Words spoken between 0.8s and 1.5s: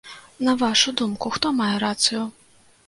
думку,